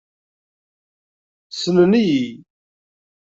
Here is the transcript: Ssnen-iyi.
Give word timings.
Ssnen-iyi. 1.51 2.25